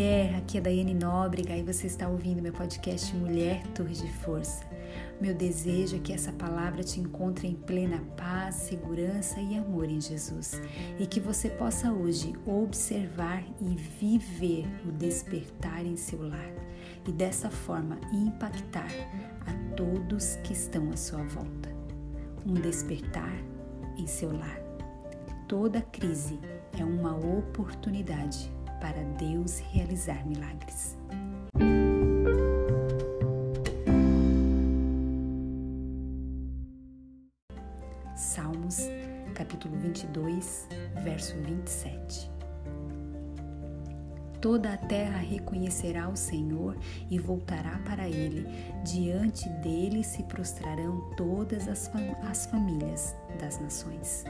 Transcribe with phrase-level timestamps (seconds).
[0.00, 4.64] mulher, aqui é Daiane Nóbrega e você está ouvindo meu podcast Mulher Torre de Força.
[5.20, 10.00] Meu desejo é que essa palavra te encontre em plena paz, segurança e amor em
[10.00, 10.58] Jesus
[10.98, 16.50] e que você possa hoje observar e viver o despertar em seu lar
[17.06, 18.90] e dessa forma impactar
[19.46, 21.68] a todos que estão à sua volta.
[22.46, 23.36] Um despertar
[23.98, 24.62] em seu lar.
[25.46, 26.40] Toda crise
[26.78, 30.96] é uma oportunidade para Deus realizar milagres.
[38.16, 38.88] Salmos,
[39.34, 40.68] capítulo 22,
[41.04, 42.30] verso 27.
[44.40, 46.76] Toda a terra reconhecerá o Senhor
[47.10, 48.46] e voltará para ele.
[48.82, 54.24] Diante dele se prostrarão todas as, fam as famílias das nações.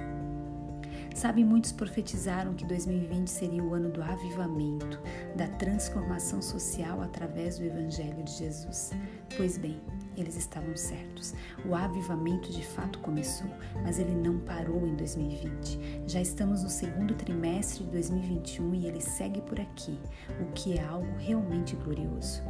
[1.15, 5.01] Sabe, muitos profetizaram que 2020 seria o ano do avivamento,
[5.37, 8.91] da transformação social através do Evangelho de Jesus.
[9.37, 9.80] Pois bem,
[10.21, 11.35] eles estavam certos.
[11.65, 13.51] O avivamento de fato começou,
[13.82, 16.04] mas ele não parou em 2020.
[16.07, 19.99] Já estamos no segundo trimestre de 2021 e ele segue por aqui,
[20.40, 22.43] o que é algo realmente glorioso.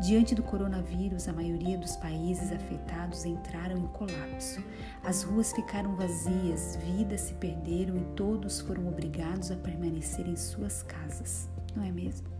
[0.00, 4.62] Diante do coronavírus, a maioria dos países afetados entraram em colapso.
[5.02, 10.82] As ruas ficaram vazias, vidas se perderam e todos foram obrigados a permanecer em suas
[10.82, 12.31] casas, não é mesmo?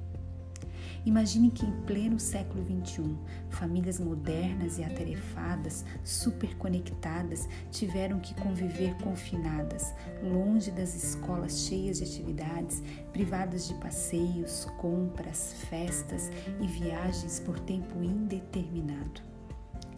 [1.05, 3.17] Imagine que em pleno século XXI,
[3.51, 9.93] famílias modernas e atarefadas, superconectadas, tiveram que conviver confinadas,
[10.23, 16.31] longe das escolas cheias de atividades, privadas de passeios, compras, festas
[16.61, 19.32] e viagens por tempo indeterminado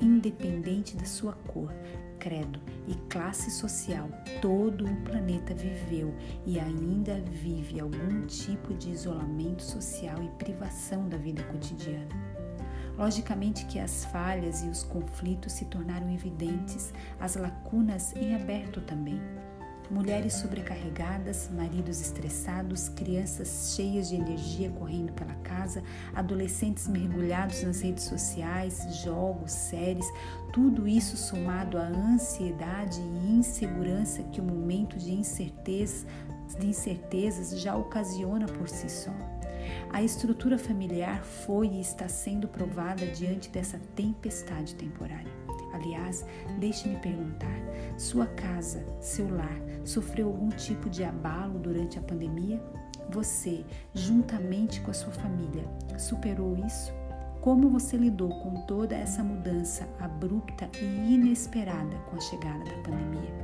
[0.01, 1.73] independente da sua cor,
[2.19, 4.09] credo e classe social,
[4.41, 6.15] todo o planeta viveu
[6.47, 12.09] e ainda vive algum tipo de isolamento social e privação da vida cotidiana.
[12.97, 19.21] Logicamente que as falhas e os conflitos se tornaram evidentes, as lacunas em aberto também
[19.91, 25.83] mulheres sobrecarregadas, maridos estressados, crianças cheias de energia correndo pela casa,
[26.15, 30.07] adolescentes mergulhados nas redes sociais, jogos, séries,
[30.53, 36.07] tudo isso somado à ansiedade e insegurança que o momento de incerteza,
[36.59, 39.34] de incertezas já ocasiona por si só.
[39.93, 45.33] A estrutura familiar foi e está sendo provada diante dessa tempestade temporária.
[45.73, 46.25] Aliás,
[46.59, 47.57] deixe-me perguntar:
[47.99, 52.63] sua casa, seu lar, sofreu algum tipo de abalo durante a pandemia?
[53.11, 55.65] Você, juntamente com a sua família,
[55.99, 56.93] superou isso?
[57.41, 63.35] Como você lidou com toda essa mudança abrupta e inesperada com a chegada da pandemia?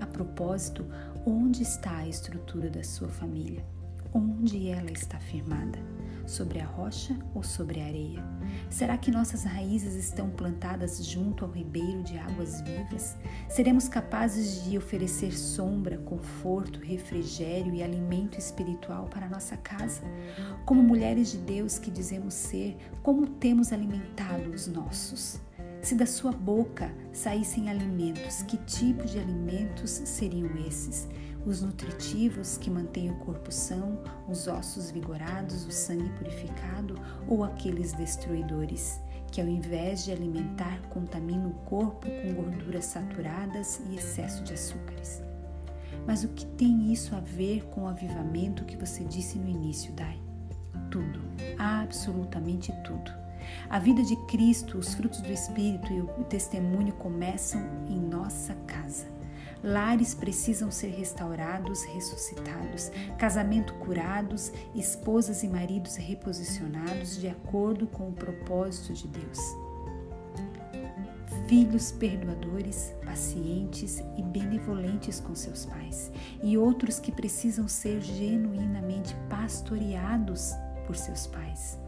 [0.00, 0.86] A propósito,
[1.26, 3.64] onde está a estrutura da sua família?
[4.12, 5.78] Onde ela está firmada?
[6.26, 8.24] Sobre a rocha ou sobre a areia?
[8.68, 13.16] Será que nossas raízes estão plantadas junto ao ribeiro de águas vivas?
[13.48, 20.02] Seremos capazes de oferecer sombra, conforto, refrigério e alimento espiritual para nossa casa?
[20.66, 25.40] Como mulheres de Deus que dizemos ser, como temos alimentado os nossos?
[25.82, 31.08] Se da sua boca saíssem alimentos, que tipo de alimentos seriam esses?
[31.46, 36.94] Os nutritivos que mantêm o corpo são, os ossos vigorados, o sangue purificado
[37.26, 39.00] ou aqueles destruidores,
[39.32, 45.22] que ao invés de alimentar contaminam o corpo com gorduras saturadas e excesso de açúcares.
[46.06, 49.92] Mas o que tem isso a ver com o avivamento que você disse no início,
[49.92, 50.20] Dai?
[50.90, 51.20] Tudo,
[51.58, 53.12] absolutamente tudo.
[53.68, 59.19] A vida de Cristo, os frutos do Espírito e o testemunho começam em nossa casa.
[59.62, 68.12] Lares precisam ser restaurados, ressuscitados, casamento curados, esposas e maridos reposicionados de acordo com o
[68.12, 69.38] propósito de Deus.
[71.46, 76.10] Filhos perdoadores, pacientes e benevolentes com seus pais,
[76.42, 80.52] e outros que precisam ser genuinamente pastoreados
[80.86, 81.78] por seus pais,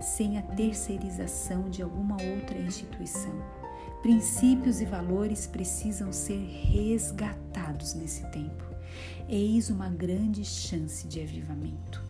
[0.00, 3.65] sem a terceirização de alguma outra instituição
[4.06, 8.62] Princípios e valores precisam ser resgatados nesse tempo.
[9.28, 12.04] Eis uma grande chance de avivamento.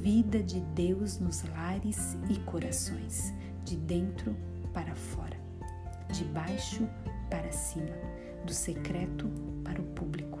[0.00, 4.34] Vida de Deus nos lares e corações, de dentro
[4.72, 5.36] para fora,
[6.10, 6.88] de baixo
[7.28, 7.94] para cima,
[8.46, 9.28] do secreto
[9.62, 10.38] para o público.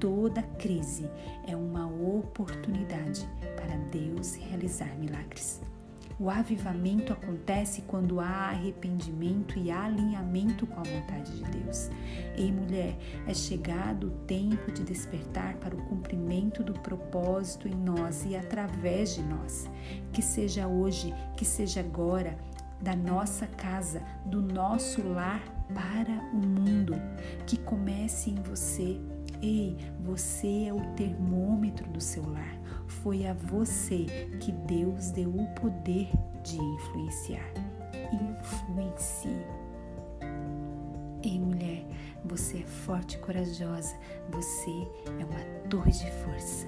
[0.00, 1.10] Toda crise
[1.46, 5.60] é uma oportunidade para Deus realizar milagres.
[6.18, 11.90] O avivamento acontece quando há arrependimento e alinhamento com a vontade de Deus.
[12.34, 12.96] Ei, mulher,
[13.26, 19.14] é chegado o tempo de despertar para o cumprimento do propósito em nós e através
[19.14, 19.68] de nós.
[20.10, 22.38] Que seja hoje, que seja agora,
[22.80, 25.42] da nossa casa, do nosso lar
[25.74, 26.94] para o mundo.
[27.46, 28.98] Que comece em você.
[29.42, 32.58] Ei, você é o termômetro do seu lar.
[32.86, 34.06] Foi a você
[34.40, 36.08] que Deus deu o poder
[36.42, 37.52] de influenciar.
[38.12, 39.44] Influencie.
[41.22, 41.84] Ei, mulher,
[42.24, 43.94] você é forte e corajosa.
[44.30, 44.88] Você
[45.20, 46.66] é uma torre de força.